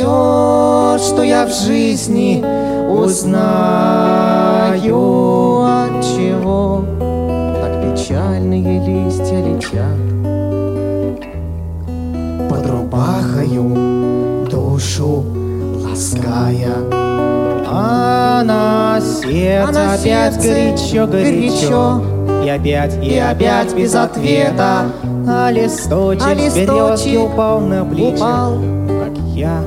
[0.00, 2.42] все, что я в жизни
[2.88, 4.30] узнаю,
[5.62, 6.84] от чего
[7.60, 10.00] так печальные листья летят.
[12.48, 15.24] Под рубахою душу
[15.84, 16.76] лаская,
[17.66, 22.44] а на сердце А на опять сердце горячо, горячо, горячо.
[22.44, 24.86] и опять, и опять без ответа,
[25.28, 28.54] а листочек, А с березки листочек упал на плечи, упал.
[28.88, 29.62] как я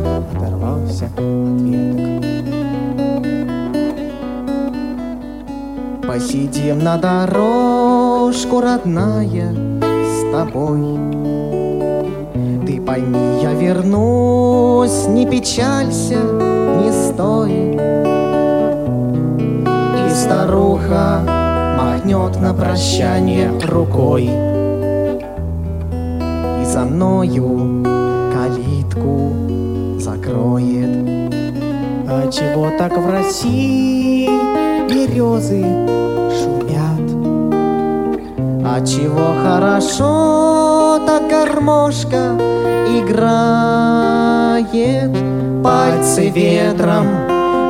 [6.13, 9.51] Посидим на дорожку, родная,
[9.81, 10.99] с тобой.
[12.67, 16.19] Ты пойми, я вернусь, не печалься,
[16.83, 17.73] не стой.
[20.05, 21.21] И старуха
[21.79, 24.25] махнет на прощание рукой.
[26.61, 27.83] И за мною
[28.35, 29.31] калитку
[29.97, 31.09] закроет.
[32.07, 34.52] А чего так в России
[34.89, 35.63] березы
[36.29, 37.07] шумят?
[38.65, 42.37] А чего хорошо, так гармошка
[42.99, 44.03] играет.
[45.63, 47.07] Пальцы ветром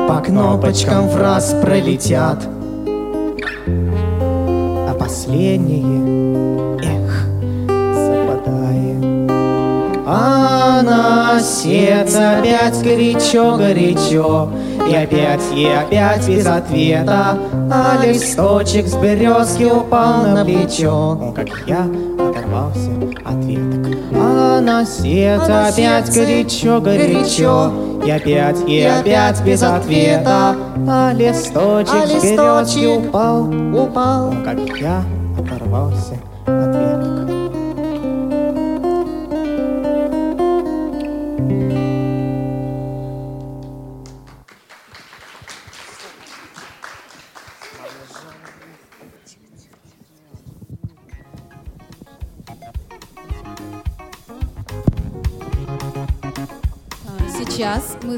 [0.08, 2.38] по кнопочкам в раз пролетят.
[3.66, 7.26] А последнее, эх,
[7.94, 9.30] западает.
[10.06, 14.48] А на сердце опять горячо-горячо
[14.88, 17.38] И опять, и опять без ответа
[17.72, 21.32] А листочек с березки упал на плечо.
[21.34, 21.86] Как я
[22.18, 22.90] оторвался
[23.24, 23.96] от веток.
[24.14, 27.72] А на сердце опять горячо-горячо
[28.04, 30.54] И опять, и опять без ответа
[30.88, 34.34] А листочек с березки упал, упал.
[34.44, 35.02] Как я
[35.38, 36.14] оторвался
[36.46, 37.23] от веток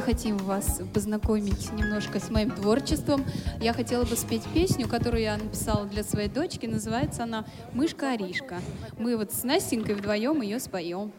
[0.07, 3.25] хотим вас познакомить немножко с моим творчеством.
[3.61, 6.65] Я хотела бы спеть песню, которую я написала для своей дочки.
[6.65, 8.61] Называется она «Мышка Аришка».
[9.01, 11.11] Мы вот с Настенькой вдвоем ее споем.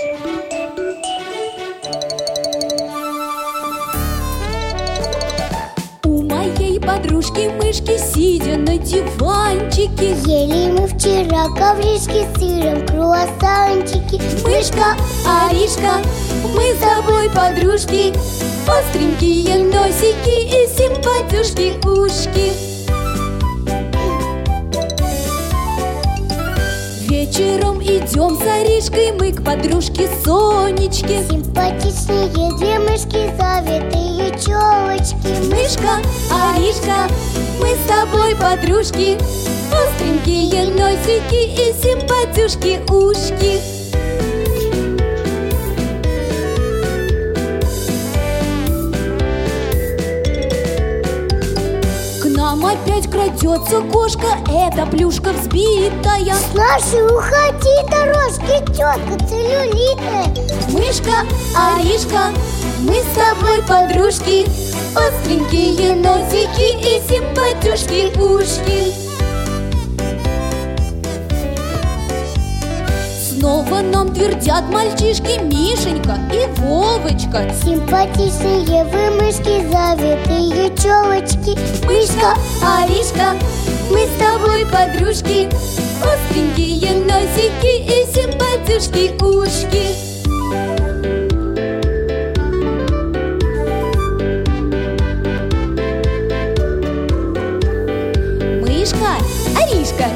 [0.00, 0.41] У
[7.02, 10.14] моей подружки мышки, сидя на диванчике.
[10.26, 14.20] Ели мы вчера ковришки с сыром, круассанчики.
[14.44, 14.96] Мышка,
[15.26, 16.00] Аришка,
[16.54, 18.12] мы с тобой подружки.
[18.66, 22.52] Остренькие носики и симпатюшки ушки.
[27.08, 31.24] Вечером идем с Аришкой мы к подружке Сонечке.
[31.28, 32.26] Симпатичные
[32.56, 36.00] две мышки, завитые челочки Мышка,
[36.30, 37.08] Аришка,
[37.60, 39.18] мы с тобой подружки.
[39.72, 43.81] Остренькие носики и симпатюшки ушки
[52.62, 56.34] Нам опять крадется кошка, это плюшка взбитая.
[56.34, 60.26] С нашей уходи дорожки, тетка целлюлитная
[60.68, 62.30] Мышка, Аришка,
[62.80, 64.46] мы с тобой подружки.
[64.94, 69.01] Остренькие носики и симпатюшки ушки
[73.42, 77.52] Снова нам твердят мальчишки Мишенька и Вовочка.
[77.64, 83.34] Симпатичные вы мышки, завитые челочки Мышка, Аришка,
[83.90, 85.48] мы с тобой подружки.
[86.04, 89.88] Остренькие носики и симпатюшки ушки.
[98.60, 99.16] Мышка,
[99.60, 100.06] Аришка,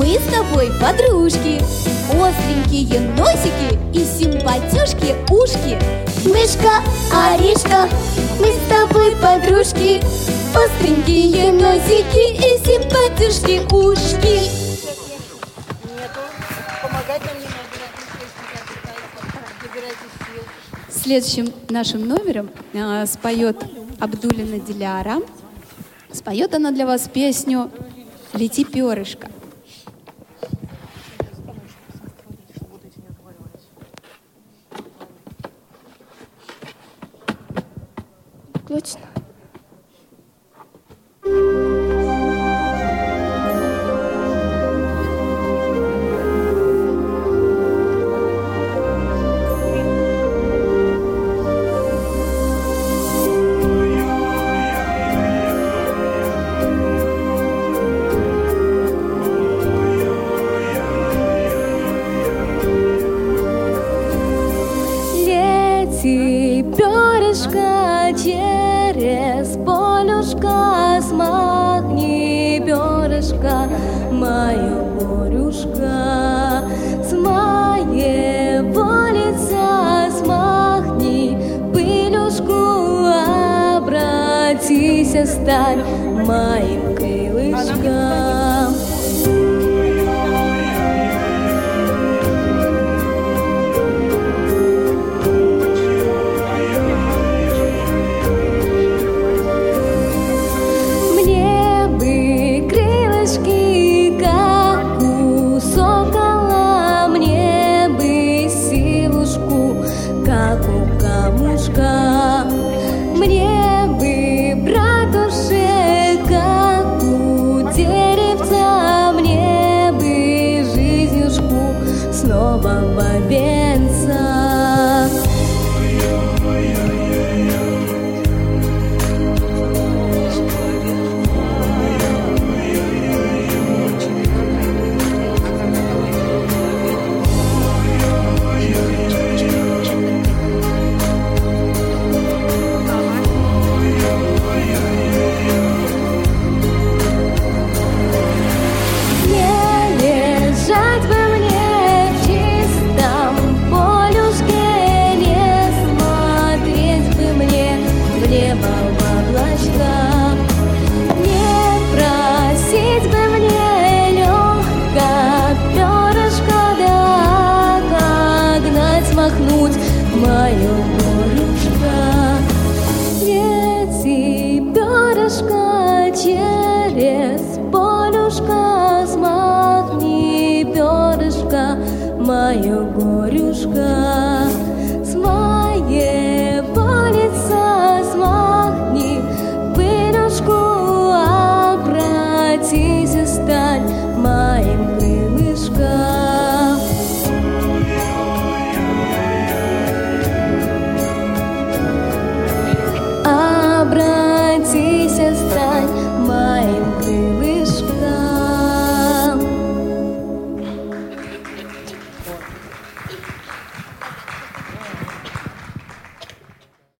[0.00, 5.76] мы с тобой подружки Остренькие носики и симпатюшки ушки
[6.24, 6.80] Мышка,
[7.12, 7.88] Аришка,
[8.38, 10.00] мы с тобой подружки
[10.54, 14.66] Остренькие носики и симпатюшки ушки
[20.88, 23.64] Следующим нашим номером э, споет
[23.98, 25.22] Абдулина Диляра.
[26.12, 27.70] Споет она для вас песню
[28.32, 29.28] «Лети, перышко».